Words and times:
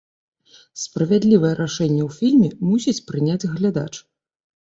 Справядлівае 0.83 1.51
рашэнне 1.59 1.99
ў 2.07 2.09
фільме 2.21 2.49
мусіць 2.69 3.03
прыняць 3.09 3.49
глядач. 3.55 3.93